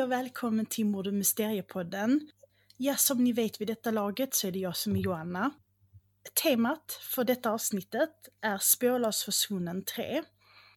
[0.00, 2.20] Hej och välkommen till Mord och Mysteriepodden.
[2.76, 5.50] Ja, som ni vet vid detta laget så är det jag som är Joanna.
[6.42, 10.22] Temat för detta avsnittet är Spårlös försvunnen 3.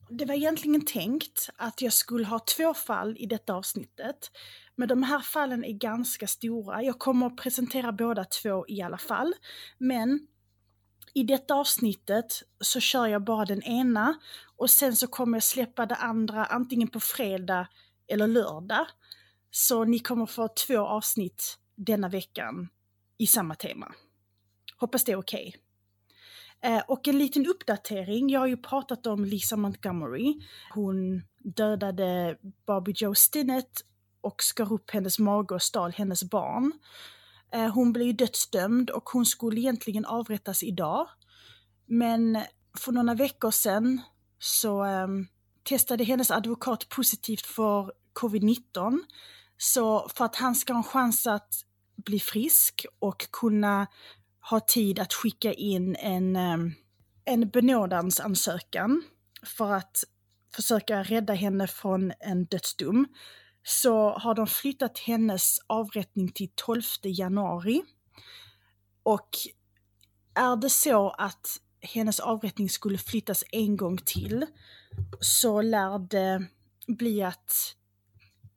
[0.09, 4.31] Det var egentligen tänkt att jag skulle ha två fall i detta avsnittet.
[4.75, 6.83] Men de här fallen är ganska stora.
[6.83, 9.33] Jag kommer att presentera båda två i alla fall.
[9.77, 10.27] Men
[11.13, 14.19] i detta avsnittet så kör jag bara den ena
[14.57, 17.67] och sen så kommer jag släppa det andra antingen på fredag
[18.07, 18.85] eller lördag.
[19.51, 22.69] Så ni kommer få två avsnitt denna veckan
[23.17, 23.93] i samma tema.
[24.77, 25.55] Hoppas det är okej.
[26.61, 26.81] Okay.
[26.87, 28.29] Och en liten uppdatering.
[28.29, 30.41] Jag har ju pratat om Lisa Montgomery.
[30.73, 33.81] Hon dödade Barbie Joe Stinnett
[34.21, 36.71] och skar upp hennes mage och stal hennes barn.
[37.53, 41.07] Eh, hon blev ju dödsdömd och hon skulle egentligen avrättas idag.
[41.85, 42.41] Men
[42.77, 44.01] för några veckor sedan
[44.39, 45.27] så um,
[45.63, 48.99] testade hennes advokat positivt för covid-19.
[49.57, 51.53] Så för att han ska ha en chans att
[51.95, 53.87] bli frisk och kunna
[54.49, 56.71] ha tid att skicka in en, ehm,
[57.25, 59.03] en benådansansökan
[59.43, 60.03] för att
[60.55, 63.07] försöka rädda henne från en dödsdom
[63.63, 67.83] så har de flyttat hennes avrättning till 12 januari.
[69.03, 69.29] Och
[70.35, 71.47] är det så att
[71.81, 74.45] hennes avrättning skulle flyttas en gång till
[75.19, 76.47] så lär det
[76.87, 77.75] bli att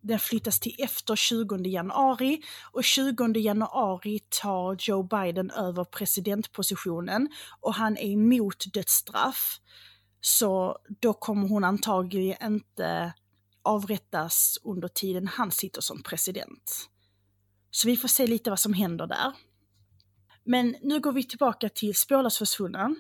[0.00, 2.42] den flyttas till efter 20 januari
[2.72, 7.28] och 20 januari tar Joe Biden över presidentpositionen
[7.60, 9.60] och han är emot dödsstraff.
[10.20, 13.12] Så då kommer hon antagligen inte
[13.62, 16.88] avrättas under tiden han sitter som president.
[17.70, 19.32] Så vi får se lite vad som händer där.
[20.44, 22.96] Men nu går vi tillbaka till Spårlöst försvunnen.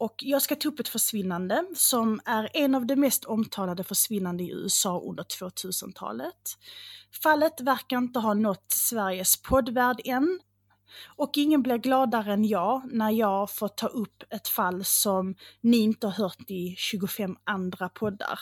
[0.00, 4.42] Och jag ska ta upp ett försvinnande som är en av de mest omtalade försvinnande
[4.42, 6.56] i USA under 2000-talet.
[7.22, 10.40] Fallet verkar inte ha nått Sveriges poddvärld än.
[11.16, 15.76] Och ingen blir gladare än jag när jag får ta upp ett fall som ni
[15.76, 18.40] inte har hört i 25 andra poddar.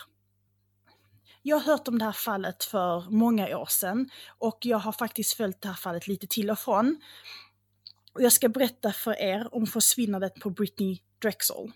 [1.43, 5.33] Jag har hört om det här fallet för många år sedan och jag har faktiskt
[5.33, 6.97] följt det här fallet lite till och från.
[8.19, 11.73] Och jag ska berätta för er om försvinnandet på Britney Drexel.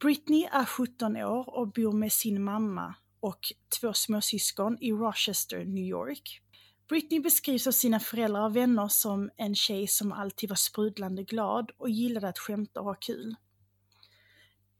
[0.00, 3.40] Britney är 17 år och bor med sin mamma och
[3.80, 6.42] två småsyskon i Rochester, New York.
[6.88, 11.70] Britney beskrivs av sina föräldrar och vänner som en tjej som alltid var sprudlande glad
[11.78, 13.36] och gillade att skämta och ha kul.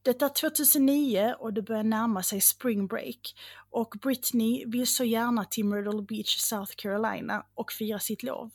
[0.05, 3.35] Det är 2009 och det börjar närma sig spring break
[3.71, 8.51] och Britney vill så gärna till Myrtle Beach, South Carolina och fira sitt lov.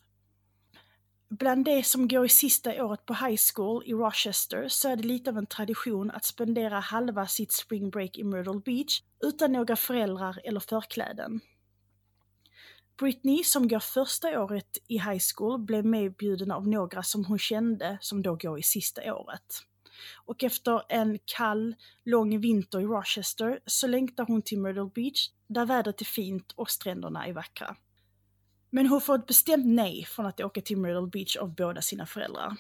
[1.30, 5.04] Bland de som går i sista året på high school i Rochester så är det
[5.04, 9.76] lite av en tradition att spendera halva sitt spring break i Myrtle Beach utan några
[9.76, 11.40] föräldrar eller förkläden.
[13.00, 17.98] Britney, som går första året i high school, blev medbjuden av några som hon kände
[18.02, 19.69] som då går i sista året.
[20.26, 25.66] Och efter en kall, lång vinter i Rochester så längtar hon till Myrtle Beach där
[25.66, 27.76] vädret är fint och stränderna är vackra.
[28.70, 32.06] Men hon får ett bestämt nej från att åka till Myrtle Beach av båda sina
[32.06, 32.56] föräldrar.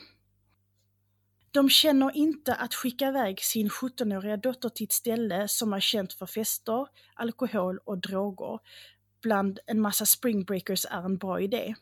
[1.51, 6.13] De känner inte att skicka iväg sin 17-åriga dotter till ett ställe som är känt
[6.13, 8.59] för fester, alkohol och droger
[9.21, 11.75] bland en massa springbreakers är en bra idé.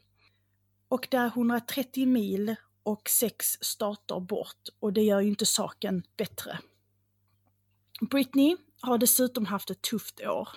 [0.88, 2.56] Och det är 130 mil
[2.88, 6.60] och sex stater bort och det gör ju inte saken bättre.
[8.02, 10.50] Britney har dessutom haft ett tufft år.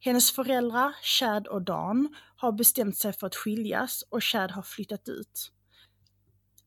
[0.00, 5.08] Hennes föräldrar, Chad och Dan, har bestämt sig för att skiljas och Chad har flyttat
[5.08, 5.52] ut.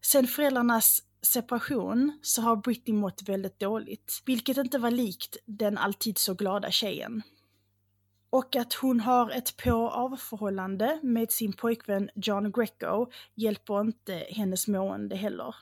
[0.01, 6.17] Sen föräldrarnas separation så har Britney mått väldigt dåligt, vilket inte var likt den alltid
[6.17, 7.21] så glada tjejen.
[8.35, 15.15] Och att hon har ett på-av-förhållande med sin pojkvän John Greco hjälper inte hennes mående
[15.15, 15.55] heller.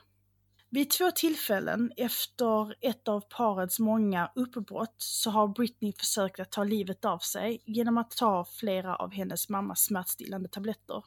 [0.70, 6.64] Vid två tillfällen efter ett av parets många uppbrott så har Britney försökt att ta
[6.64, 11.04] livet av sig genom att ta flera av hennes mammas smärtstillande tabletter.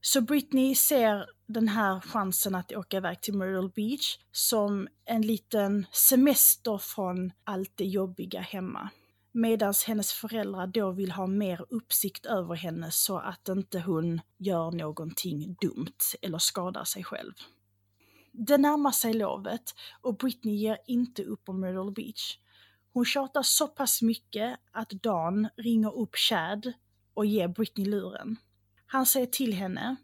[0.00, 5.86] Så Britney ser den här chansen att åka iväg till Myrtle Beach som en liten
[5.92, 8.90] semester från allt det jobbiga hemma.
[9.32, 14.70] Medan hennes föräldrar då vill ha mer uppsikt över henne så att inte hon gör
[14.70, 17.32] någonting dumt eller skadar sig själv.
[18.32, 22.38] Det närmar sig lovet och Britney ger inte upp om Myrtle Beach.
[22.92, 26.72] Hon tjatar så pass mycket att Dan ringer upp Chad
[27.14, 28.36] och ger Britney luren.
[28.86, 29.96] Han säger till henne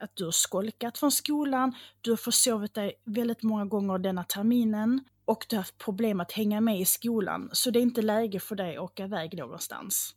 [0.00, 5.00] att du har skolkat från skolan, du har försovit dig väldigt många gånger denna terminen
[5.32, 8.40] och du har haft problem att hänga med i skolan, så det är inte läge
[8.40, 10.14] för dig att åka iväg någonstans.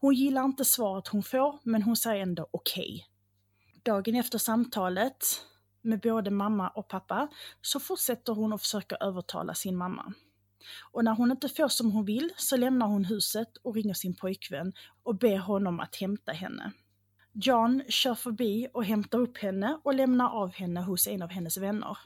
[0.00, 3.06] Hon gillar inte svaret hon får, men hon säger ändå okej.
[3.62, 3.82] Okay.
[3.82, 5.24] Dagen efter samtalet
[5.82, 7.28] med både mamma och pappa
[7.60, 10.12] så fortsätter hon att försöka övertala sin mamma.
[10.92, 14.14] Och när hon inte får som hon vill så lämnar hon huset och ringer sin
[14.14, 14.72] pojkvän
[15.02, 16.72] och ber honom att hämta henne.
[17.32, 21.56] John kör förbi och hämtar upp henne och lämnar av henne hos en av hennes
[21.56, 21.98] vänner.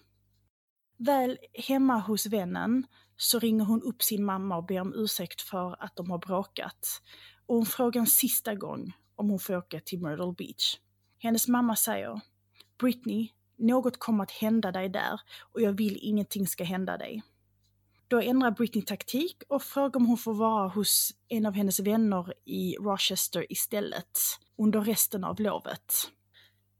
[1.04, 1.38] Väl
[1.68, 5.96] hemma hos vännen så ringer hon upp sin mamma och ber om ursäkt för att
[5.96, 7.02] de har bråkat.
[7.46, 10.78] Och hon frågar en sista gång om hon får åka till Myrtle Beach.
[11.18, 12.20] Hennes mamma säger
[12.78, 15.20] Britney, något kommer att hända dig där
[15.52, 17.22] och jag vill ingenting ska hända dig.
[18.08, 22.32] Då ändrar Britney taktik och frågar om hon får vara hos en av hennes vänner
[22.44, 24.18] i Rochester istället
[24.58, 25.94] under resten av lovet.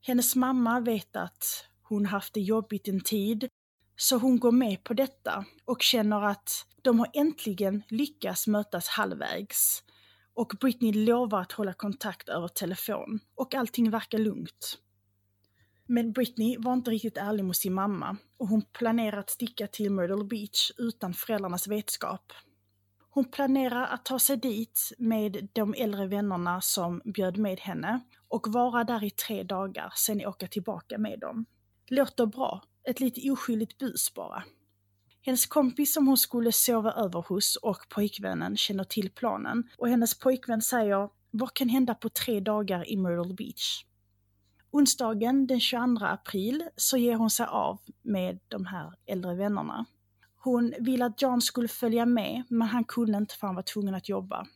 [0.01, 3.49] Hennes mamma vet att hon haft det jobbigt en tid,
[3.95, 9.83] så hon går med på detta och känner att de har äntligen lyckats mötas halvvägs.
[10.33, 14.77] Och Britney lovar att hålla kontakt över telefon och allting verkar lugnt.
[15.87, 19.91] Men Britney var inte riktigt ärlig mot sin mamma och hon planerar att sticka till
[19.91, 22.33] Myrtle Beach utan föräldrarnas vetskap.
[23.09, 28.47] Hon planerar att ta sig dit med de äldre vännerna som bjöd med henne och
[28.47, 31.45] vara där i tre dagar, sen åka tillbaka med dem.
[31.87, 34.43] Låter bra, ett lite oskyldigt bus bara.
[35.21, 40.19] Hennes kompis som hon skulle sova över hos och pojkvännen känner till planen och hennes
[40.19, 43.83] pojkvän säger vad kan hända på tre dagar i Myrtle Beach?
[44.71, 49.85] Onsdagen den 22 april så ger hon sig av med de här äldre vännerna.
[50.37, 53.95] Hon ville att John skulle följa med, men han kunde inte för han var tvungen
[53.95, 54.47] att jobba.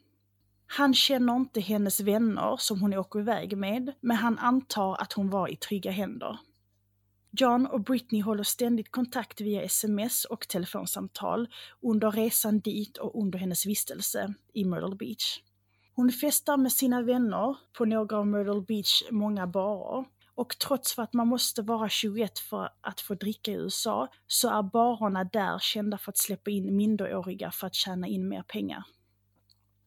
[0.68, 5.30] Han känner inte hennes vänner som hon åker iväg med, men han antar att hon
[5.30, 6.39] var i trygga händer.
[7.39, 11.47] John och Britney håller ständigt kontakt via sms och telefonsamtal
[11.81, 15.41] under resan dit och under hennes vistelse i Myrtle Beach.
[15.93, 20.05] Hon festar med sina vänner på några av Myrtle Beach många barer.
[20.35, 24.49] Och trots för att man måste vara 21 för att få dricka i USA, så
[24.49, 28.83] är barerna där kända för att släppa in minderåriga för att tjäna in mer pengar.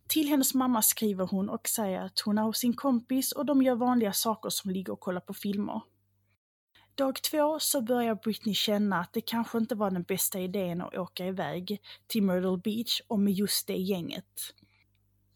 [0.09, 3.63] Till hennes mamma skriver hon och säger att hon är hos sin kompis och de
[3.63, 5.81] gör vanliga saker som ligger och kollar på filmer.
[7.01, 10.95] Dag två så börjar Britney känna att det kanske inte var den bästa idén att
[10.95, 14.55] åka iväg till Myrtle Beach och med just det gänget.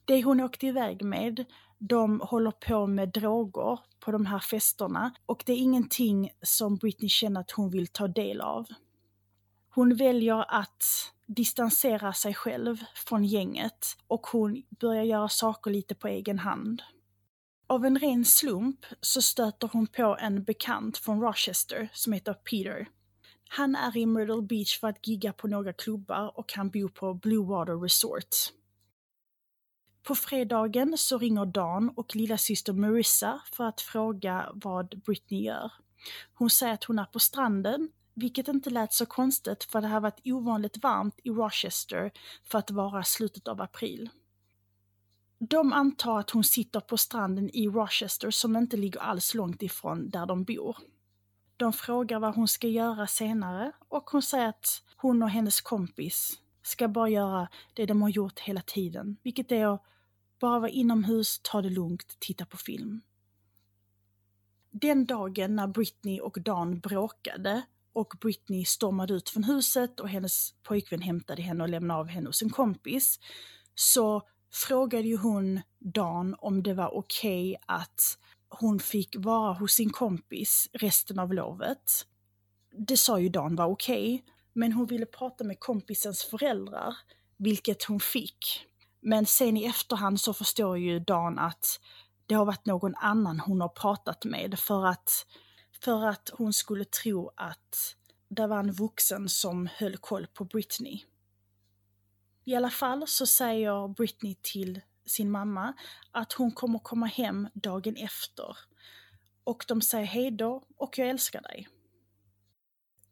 [0.05, 1.45] Det hon åkte iväg med,
[1.79, 7.09] de håller på med droger på de här festerna och det är ingenting som Britney
[7.09, 8.67] känner att hon vill ta del av.
[9.71, 10.85] Hon väljer att
[11.27, 16.83] distansera sig själv från gänget och hon börjar göra saker lite på egen hand.
[17.67, 22.89] Av en ren slump så stöter hon på en bekant från Rochester som heter Peter.
[23.49, 27.15] Han är i Myrtle Beach för att gigga på några klubbar och han bor på
[27.15, 28.53] Blue Water Resort.
[30.03, 35.73] På fredagen så ringer Dan och lilla syster Marissa för att fråga vad Britney gör.
[36.35, 40.01] Hon säger att hon är på stranden, vilket inte lät så konstigt för det har
[40.01, 42.13] varit ovanligt varmt i Rochester
[42.45, 44.11] för att vara slutet av april.
[45.49, 50.11] De antar att hon sitter på stranden i Rochester som inte ligger alls långt ifrån
[50.11, 50.77] där de bor.
[51.57, 56.33] De frågar vad hon ska göra senare och hon säger att hon och hennes kompis
[56.63, 59.83] ska bara göra det de har gjort hela tiden, vilket är att
[60.41, 63.01] bara vara inomhus, ta det lugnt, titta på film.
[64.71, 70.55] Den dagen när Britney och Dan bråkade och Britney stormade ut från huset och hennes
[70.63, 73.21] pojkvän hämtade henne och lämnade av henne hos en kompis,
[73.75, 74.23] så
[74.55, 78.19] frågade ju hon Dan om det var okej okay att
[78.49, 82.07] hon fick vara hos sin kompis resten av lovet.
[82.73, 86.97] Det sa ju Dan var okej, okay, men hon ville prata med kompisens föräldrar,
[87.37, 88.67] vilket hon fick.
[89.01, 91.81] Men sen i efterhand så förstår ju Dan att
[92.27, 95.27] det har varit någon annan hon har pratat med för att,
[95.81, 97.97] för att hon skulle tro att
[98.29, 101.01] det var en vuxen som höll koll på Britney.
[102.45, 105.75] I alla fall så säger Britney till sin mamma
[106.11, 108.57] att hon kommer komma hem dagen efter.
[109.45, 111.69] Och de säger hej då och jag älskar dig.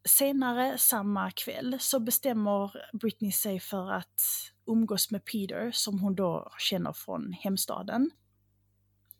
[0.05, 4.21] Senare samma kväll så bestämmer Britney sig för att
[4.65, 8.11] umgås med Peter som hon då känner från hemstaden.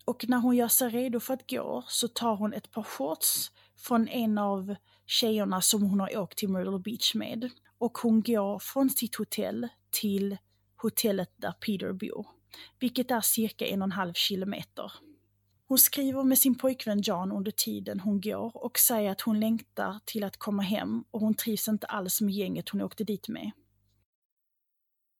[0.05, 3.51] Och när hon gör sig redo för att gå så tar hon ett par shorts
[3.75, 7.51] från en av tjejerna som hon har åkt till Myrtle Beach med.
[7.83, 10.37] Och hon går från sitt hotell till
[10.75, 12.27] hotellet där Peter bor,
[12.79, 14.91] vilket är cirka en och en halv kilometer.
[15.67, 19.99] Hon skriver med sin pojkvän John under tiden hon går och säger att hon längtar
[20.05, 23.51] till att komma hem och hon trivs inte alls med gänget hon åkte dit med.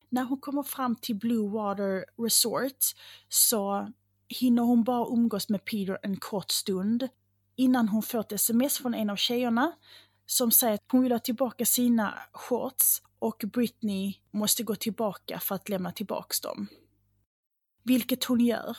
[0.10, 2.86] När hon kommer fram till Blue Water Resort
[3.29, 3.91] så
[4.27, 7.08] hinner hon bara umgås med Peter en kort stund
[7.55, 9.72] innan hon får ett sms från en av tjejerna
[10.25, 15.56] som säger att hon vill ha tillbaka sina shorts och Britney måste gå tillbaka för
[15.56, 16.68] att lämna tillbaks dem.
[17.84, 18.77] Vilket hon gör.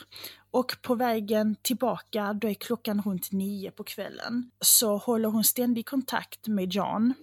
[0.50, 5.86] Och på vägen tillbaka, då är klockan runt nio på kvällen, så håller hon ständig
[5.88, 7.14] kontakt med John.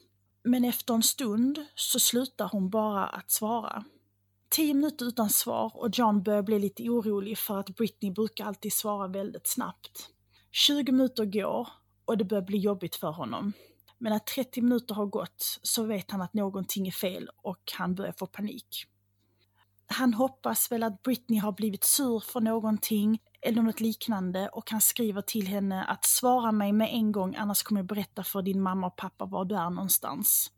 [0.44, 3.84] Men efter en stund så slutar hon bara att svara.
[4.50, 8.74] Tio minuter utan svar och John börjar bli lite orolig för att Britney brukar alltid
[8.74, 10.10] svara väldigt snabbt.
[10.51, 11.68] 20 minuter går
[12.06, 13.54] och det börjar bli jobbigt för honom.
[14.01, 17.96] Men när 30 minuter har gått så vet han att någonting är fel och han
[17.96, 18.86] börjar få panik.
[19.88, 24.81] Han hoppas väl att Britney har blivit sur för någonting eller något liknande och han
[24.81, 28.62] skriver till henne att svara mig med en gång annars kommer jag berätta för din
[28.62, 30.51] mamma och pappa var du är någonstans.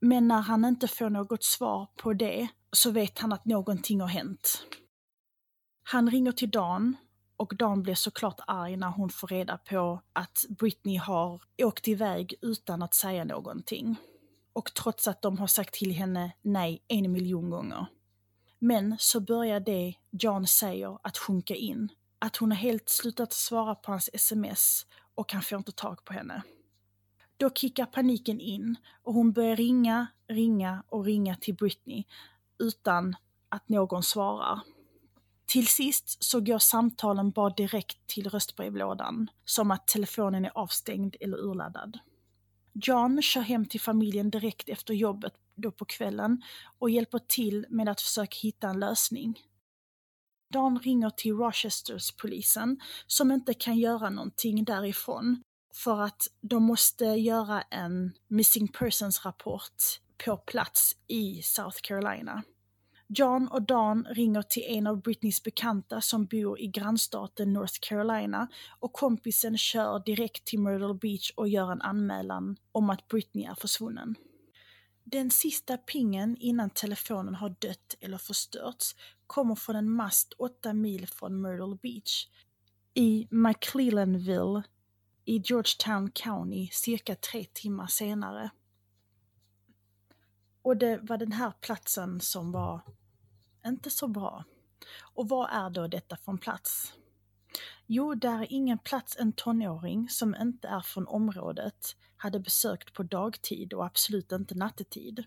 [0.00, 4.08] Men när han inte får något svar på det så vet han att någonting har
[4.08, 4.62] hänt.
[5.82, 6.96] Han ringer till Dan
[7.36, 12.34] och Dan blir såklart arg när hon får reda på att Britney har åkt iväg
[12.42, 13.96] utan att säga någonting.
[14.52, 17.86] Och trots att de har sagt till henne nej en miljon gånger.
[18.58, 21.88] Men så börjar det John säger att sjunka in.
[22.18, 26.12] Att hon har helt slutat svara på hans sms och han får inte tag på
[26.12, 26.42] henne.
[27.36, 32.04] Då kickar paniken in och hon börjar ringa, ringa och ringa till Britney
[32.58, 33.16] utan
[33.48, 34.60] att någon svarar.
[35.46, 41.36] Till sist så går samtalen bara direkt till röstbrevlådan, som att telefonen är avstängd eller
[41.36, 41.98] urladdad.
[42.72, 46.42] John kör hem till familjen direkt efter jobbet då på kvällen
[46.78, 49.40] och hjälper till med att försöka hitta en lösning.
[50.52, 55.42] Dan ringer till Rochesters polisen som inte kan göra någonting därifrån
[55.74, 62.42] för att de måste göra en missing persons rapport på plats i South Carolina.
[63.08, 68.48] John och Dan ringer till en av Britneys bekanta som bor i grannstaten North Carolina
[68.80, 73.54] och kompisen kör direkt till Myrtle Beach och gör en anmälan om att Britney är
[73.54, 74.14] försvunnen.
[75.04, 78.96] Den sista pingen innan telefonen har dött eller förstörts
[79.26, 82.28] kommer från en mast 8 mil från Myrtle Beach
[82.94, 84.62] i McClellanville
[85.24, 88.50] i Georgetown County cirka tre timmar senare.
[90.66, 92.80] Och det var den här platsen som var
[93.66, 94.44] inte så bra.
[95.00, 96.92] Och vad är då detta för en plats?
[97.86, 103.02] Jo, det är ingen plats en tonåring som inte är från området hade besökt på
[103.02, 105.24] dagtid och absolut inte nattetid.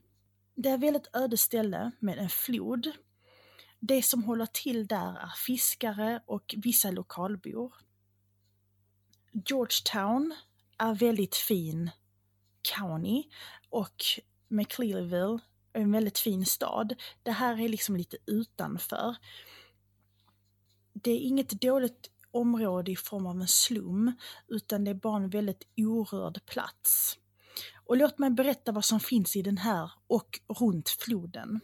[0.55, 2.91] Det är ett väldigt öde ställe med en flod.
[3.79, 7.74] Det som håller till där är fiskare och vissa lokalbor.
[9.31, 10.36] Georgetown
[10.77, 11.91] är väldigt fin
[12.62, 13.24] county
[13.69, 14.03] och
[14.49, 15.39] McClearville
[15.73, 16.95] är en väldigt fin stad.
[17.23, 19.15] Det här är liksom lite utanför.
[20.93, 24.11] Det är inget dåligt område i form av en slum,
[24.47, 27.17] utan det är bara en väldigt orörd plats.
[27.85, 31.59] Och låt mig berätta vad som finns i den här och runt floden.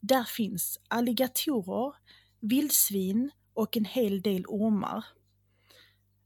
[0.00, 1.94] Där finns alligatorer,
[2.40, 5.04] vildsvin och en hel del ormar.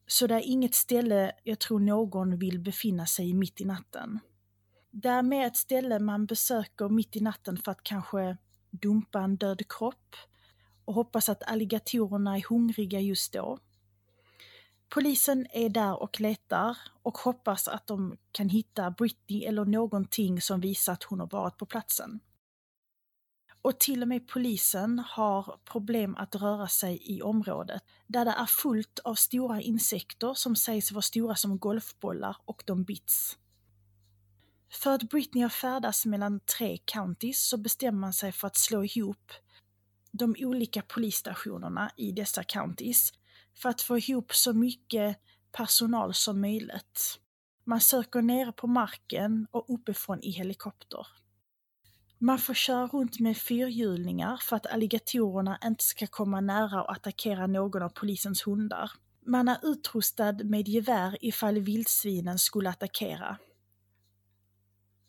[0.07, 4.21] Så det är inget ställe jag tror någon vill befinna sig mitt i natten.
[4.95, 8.37] Det är mer ett ställe man besöker mitt i natten för att kanske
[8.71, 10.17] dumpa en död kropp
[10.85, 13.59] och hoppas att alligatorerna är hungriga just då.
[14.89, 20.61] Polisen är där och letar och hoppas att de kan hitta Britney eller någonting som
[20.61, 22.21] visar att hon har varit på platsen.
[23.63, 28.47] Och till och med polisen har problem att röra sig i området där det är
[28.47, 33.39] fullt av stora insekter som sägs vara stora som golfbollar och de bits.
[34.73, 38.85] För att Britney har färdats mellan tre counties så bestämmer man sig för att slå
[38.85, 39.33] ihop
[40.13, 43.13] de olika polisstationerna i dessa counties
[43.55, 45.17] för att få ihop så mycket
[45.53, 47.19] personal som möjligt.
[47.65, 51.07] Man söker nere på marken och uppifrån i helikopter.
[52.19, 57.47] Man får köra runt med fyrhjulningar för att alligatorerna inte ska komma nära och attackera
[57.47, 58.91] någon av polisens hundar.
[59.27, 63.39] Man är utrustad med gevär ifall vildsvinen skulle attackera.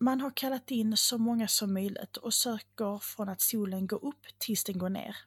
[0.04, 4.26] Man har kallat in så många som möjligt och söker från att solen går upp
[4.38, 5.18] tills den går ner.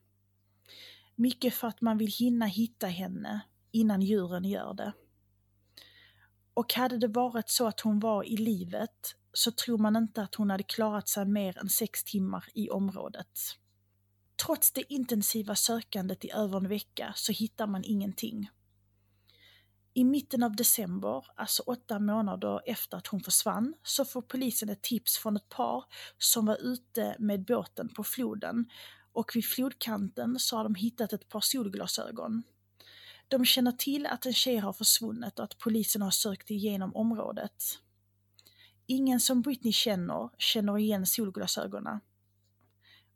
[1.14, 3.40] Mycket för att man vill hinna hitta henne
[3.70, 4.92] innan djuren gör det.
[6.54, 10.34] Och hade det varit så att hon var i livet så tror man inte att
[10.34, 13.40] hon hade klarat sig mer än sex timmar i området.
[14.44, 18.50] Trots det intensiva sökandet i över en vecka så hittar man ingenting.
[19.96, 24.82] I mitten av december, alltså åtta månader efter att hon försvann, så får polisen ett
[24.82, 25.84] tips från ett par
[26.18, 28.70] som var ute med båten på floden
[29.12, 32.42] och vid flodkanten så har de hittat ett par solglasögon.
[33.28, 37.64] De känner till att en tjej har försvunnit och att polisen har sökt igenom området.
[38.86, 42.00] Ingen som Britney känner känner igen solglasögonen.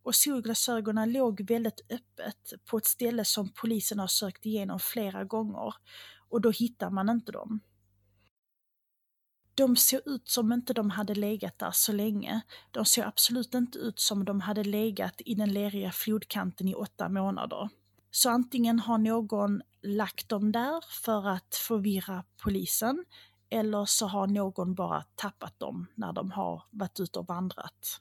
[0.02, 5.74] Och solglasögonen låg väldigt öppet på ett ställe som polisen har sökt igenom flera gånger
[6.30, 7.60] och då hittar man inte dem.
[9.54, 12.40] De såg ut som inte de hade legat där så länge.
[12.70, 17.08] De såg absolut inte ut som de hade legat i den leriga flodkanten i åtta
[17.08, 17.68] månader.
[18.10, 23.04] Så antingen har någon lagt dem där för att förvirra polisen
[23.50, 28.00] eller så har någon bara tappat dem när de har varit ute och vandrat.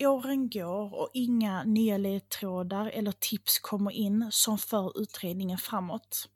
[0.00, 6.28] Åren går och inga nya ledtrådar eller tips kommer in som för utredningen framåt.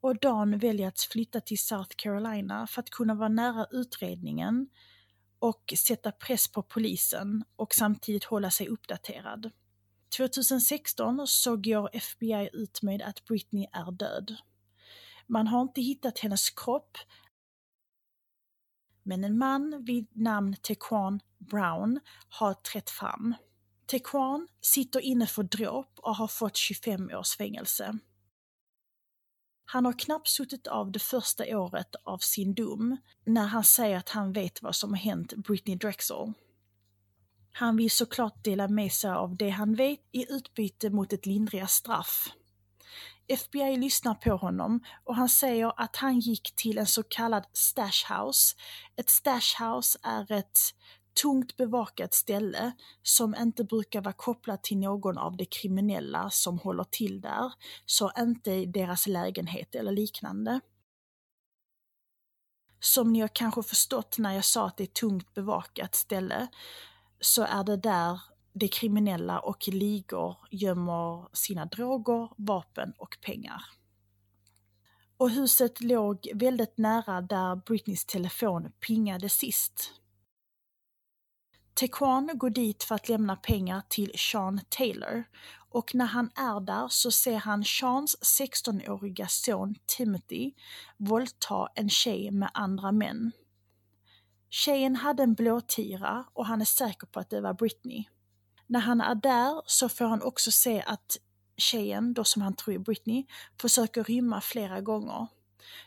[0.00, 4.68] Och Dan väljer att flytta till South Carolina för att kunna vara nära utredningen
[5.38, 9.50] och sätta press på polisen och samtidigt hålla sig uppdaterad.
[10.16, 14.36] 2016 så går FBI ut med att Britney är död.
[15.26, 16.98] Man har inte hittat hennes kropp,
[19.06, 23.34] men en man vid namn Tequan Brown har trätt fram.
[23.86, 27.98] Tequan sitter inne för dråp och har fått 25 års fängelse.
[29.64, 34.08] Han har knappt suttit av det första året av sin dom när han säger att
[34.08, 36.32] han vet vad som har hänt Britney Drexel.
[37.52, 41.66] Han vill såklart dela med sig av det han vet i utbyte mot ett lindriga
[41.66, 42.28] straff.
[43.28, 48.14] FBI lyssnar på honom och han säger att han gick till en så kallad stash
[48.14, 48.56] house.
[48.96, 50.58] Ett stash house är ett
[51.22, 52.72] tungt bevakat ställe
[53.02, 57.52] som inte brukar vara kopplat till någon av de kriminella som håller till där,
[57.86, 60.60] så inte i deras lägenhet eller liknande.
[62.80, 66.46] Som ni har kanske förstått när jag sa att det är tungt bevakat ställe,
[67.20, 68.20] så är det där
[68.58, 73.64] de kriminella och ligor gömmer sina droger, vapen och pengar.
[75.16, 79.92] Och huset låg väldigt nära där Britneys telefon pingade sist.
[81.74, 85.24] Tequan går dit för att lämna pengar till Sean Taylor
[85.70, 90.52] och när han är där så ser han Seans 16-åriga son Timothy
[90.96, 93.32] våldta en tjej med andra män.
[94.48, 98.04] Tjejen hade en blåtira och han är säker på att det var Britney.
[98.66, 101.16] När han är där så får han också se att
[101.56, 103.24] tjejen, då som han tror är Britney,
[103.60, 105.26] försöker rymma flera gånger.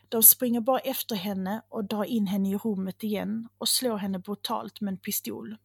[0.09, 4.19] De springer bara efter henne och drar in henne i rummet igen och slår henne
[4.19, 5.57] brutalt med en pistol.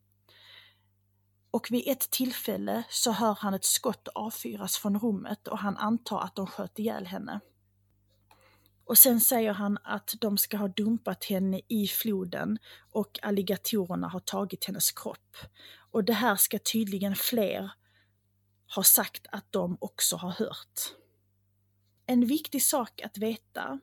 [1.51, 6.21] Och vid ett tillfälle så hör han ett skott avfyras från rummet och han antar
[6.21, 7.41] att de sköt ihjäl henne.
[8.87, 12.59] Och sen säger han att de ska ha dumpat henne i floden
[12.91, 15.37] och alligatorerna har tagit hennes kropp.
[15.95, 17.71] Och det här ska tydligen fler
[18.75, 20.81] ha sagt att de också har hört.
[22.07, 23.81] En viktig sak att veta,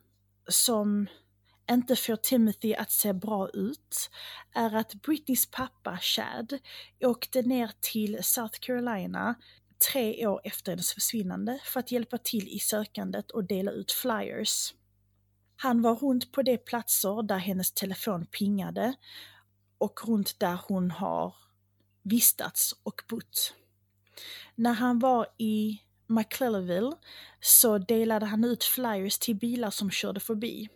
[0.48, 1.06] som
[1.70, 4.10] inte får Timothy att se bra ut,
[4.54, 6.58] är att Britneys pappa Chad
[7.00, 9.34] åkte ner till South Carolina
[9.92, 14.74] tre år efter hennes försvinnande för att hjälpa till i sökandet och dela ut flyers.
[15.56, 18.94] Han var runt på de platser där hennes telefon pingade
[19.78, 21.34] och runt där hon har
[22.02, 23.54] vistats och bott.
[24.54, 26.92] När han var i McClellaville
[27.40, 30.68] så delade han ut flyers till bilar som körde förbi.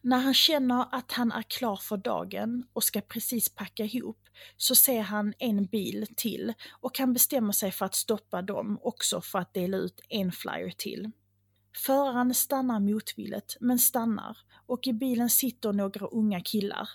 [0.00, 4.74] När han känner att han är klar för dagen och ska precis packa ihop så
[4.74, 9.38] ser han en bil till och han bestämmer sig för att stoppa dem också för
[9.38, 11.10] att dela ut en flyer till.
[11.76, 16.88] Föraren stannar motvilligt, men stannar och i bilen sitter några unga killar.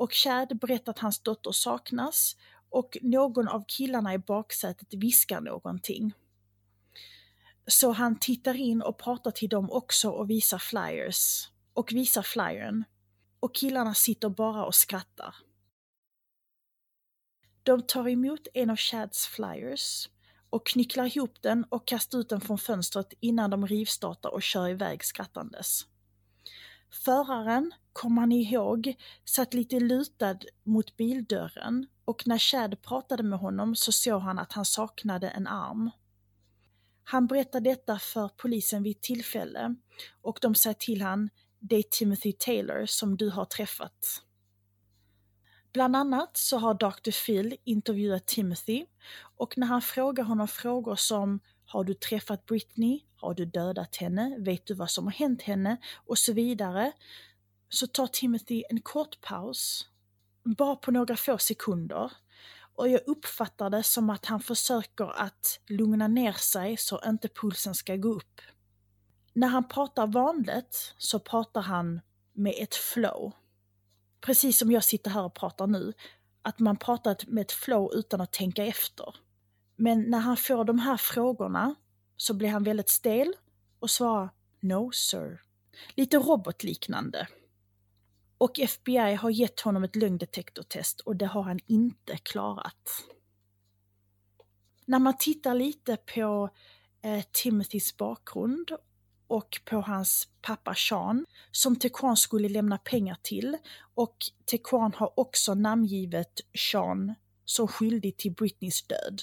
[0.00, 2.36] Och Chad berättar att hans dotter saknas
[2.70, 6.12] och någon av killarna i baksätet viskar någonting.
[7.66, 11.48] Så han tittar in och pratar till dem också och visar flyers.
[11.72, 12.84] Och visar flyern.
[13.40, 15.36] Och killarna sitter bara och skrattar.
[17.62, 20.08] De tar emot en av Chads flyers
[20.50, 24.68] och knycklar ihop den och kastar ut den från fönstret innan de rivstartar och kör
[24.68, 25.86] iväg skrattandes.
[26.90, 33.76] Föraren, kommer han ihåg, satt lite lutad mot bildörren och när Chad pratade med honom
[33.76, 35.90] så såg han att han saknade en arm.
[37.04, 39.74] Han berättar detta för polisen vid tillfälle
[40.22, 44.22] och de säger till han det är Timothy Taylor som du har träffat.
[45.72, 47.26] Bland annat så har Dr.
[47.26, 48.86] Phil intervjuat Timothy
[49.36, 51.40] och när han frågar honom frågor som
[51.72, 53.00] har du träffat Britney?
[53.16, 54.36] Har du dödat henne?
[54.38, 55.76] Vet du vad som har hänt henne?
[56.06, 56.92] Och så vidare.
[57.68, 59.88] Så tar Timothy en kort paus,
[60.44, 62.12] bara på några få sekunder.
[62.74, 67.74] Och jag uppfattar det som att han försöker att lugna ner sig så inte pulsen
[67.74, 68.40] ska gå upp.
[69.32, 72.00] När han pratar vanligt så pratar han
[72.32, 73.32] med ett flow.
[74.20, 75.92] Precis som jag sitter här och pratar nu.
[76.42, 79.14] Att man pratar med ett flow utan att tänka efter.
[79.82, 81.74] Men när han får de här frågorna
[82.16, 83.34] så blir han väldigt stel
[83.78, 85.40] och svarar No sir.
[85.94, 87.28] Lite robotliknande.
[88.38, 93.04] Och FBI har gett honom ett lögndetektortest och det har han inte klarat.
[94.84, 96.50] När man tittar lite på
[97.02, 98.70] eh, Timothys bakgrund
[99.26, 103.56] och på hans pappa Sean, som Tequan skulle lämna pengar till.
[103.94, 106.40] Och Tequan har också namngivit
[106.70, 107.14] Sean
[107.44, 109.22] som skyldig till Britneys död.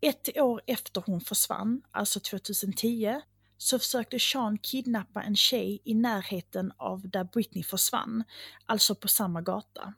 [0.00, 3.20] Ett år efter hon försvann, alltså 2010,
[3.56, 8.24] så försökte Sean kidnappa en tjej i närheten av där Britney försvann,
[8.66, 9.94] alltså på samma gata.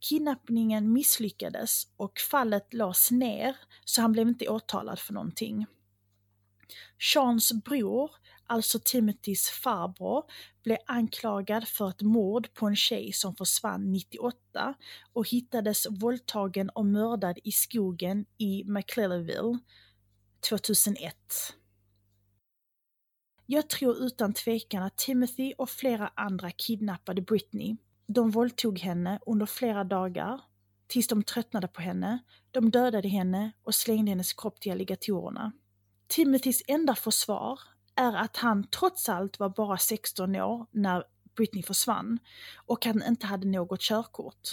[0.00, 5.66] Kidnappningen misslyckades och fallet lades ner, så han blev inte åtalad för någonting.
[7.12, 8.10] Seans bror,
[8.46, 10.24] alltså Timothys farbror,
[10.62, 14.74] blev anklagad för ett mord på en tjej som försvann 98
[15.12, 19.58] och hittades våldtagen och mördad i skogen i McClellaville
[20.48, 21.16] 2001.
[23.46, 27.76] Jag tror utan tvekan att Timothy och flera andra kidnappade Britney.
[28.06, 30.40] De våldtog henne under flera dagar,
[30.86, 32.18] tills de tröttnade på henne,
[32.50, 35.52] de dödade henne och slängde hennes kropp till alligatorerna.
[36.06, 37.60] Timothys enda försvar
[37.96, 41.04] är att han trots allt var bara 16 år när
[41.36, 42.18] Britney försvann
[42.66, 44.48] och han inte hade något körkort.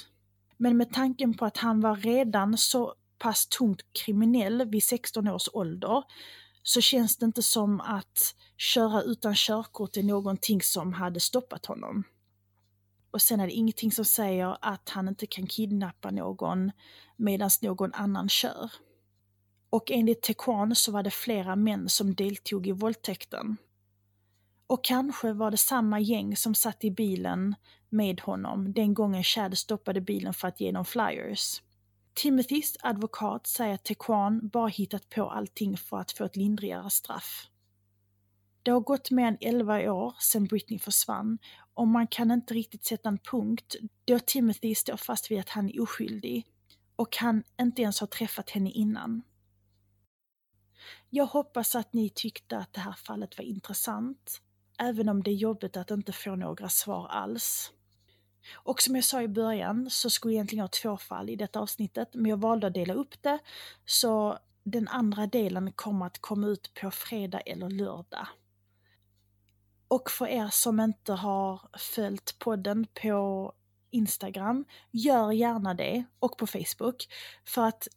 [0.58, 5.50] Men med tanken på att han var redan så pass tungt kriminell vid 16 års
[5.54, 6.04] ålder
[6.64, 12.04] så känns det inte som att köra utan körkort är någonting som hade stoppat honom.
[13.12, 16.72] Och sen är det ingenting som säger att han inte kan kidnappa någon
[17.16, 18.72] medan någon annan kör.
[19.72, 23.58] Och enligt Tekwan så var det flera män som deltog i våldtäkten.
[24.68, 27.56] Och kanske var det samma gäng som satt i bilen
[27.90, 31.62] med honom den gången Chad stoppade bilen för att ge dem flyers.
[32.14, 37.48] Timothys advokat säger att Tekwan bara hittat på allting för att få ett lindrigare straff.
[38.64, 41.38] Det har gått mer än 11 år sedan Britney försvann
[41.74, 45.70] och man kan inte riktigt sätta en punkt då Timothy står fast vid att han
[45.70, 46.46] är oskyldig
[46.96, 49.22] och han inte ens har träffat henne innan.
[51.14, 54.42] Jag hoppas att ni tyckte att det här fallet var intressant,
[54.80, 57.72] även om det är jobbigt att inte få några svar alls.
[58.54, 61.60] Och som jag sa i början så skulle jag egentligen ha två fall i detta
[61.60, 63.40] avsnittet, men jag valde att dela upp det,
[63.86, 68.28] så den andra delen kommer att komma ut på fredag eller lördag.
[69.88, 73.54] Och för er som inte har följt podden på
[73.90, 77.08] Instagram, gör gärna det, och på Facebook,
[77.46, 77.88] för att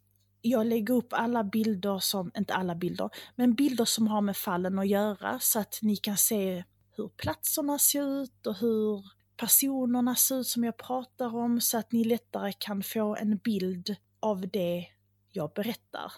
[0.45, 4.79] jag lägger upp alla bilder som, inte alla bilder, men bilder som har med fallen
[4.79, 6.63] att göra så att ni kan se
[6.97, 9.05] hur platserna ser ut och hur
[9.37, 13.95] personerna ser ut som jag pratar om så att ni lättare kan få en bild
[14.19, 14.87] av det
[15.31, 16.13] jag berättar.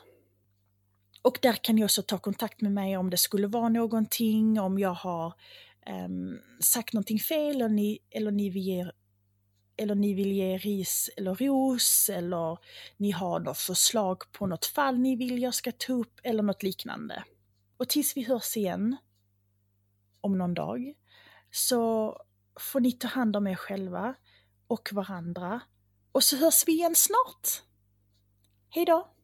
[1.22, 4.80] Och där kan ni också ta kontakt med mig om det skulle vara någonting, om
[4.80, 5.34] jag har
[6.06, 8.92] um, sagt någonting fel eller ni, eller ni vill ge
[9.78, 12.58] eller ni vill ge ris eller ros eller
[12.98, 16.63] ni har något förslag på något fall ni vill jag ska ta upp eller något
[16.63, 17.24] liknande.
[17.78, 18.98] Och tills vi hörs igen
[20.22, 20.94] om någon dag
[21.52, 22.13] så
[22.60, 24.16] får ni ta hand om er själva
[24.68, 25.62] och varandra
[26.12, 27.63] och så hörs vi igen snart.
[28.70, 29.17] Hejdå!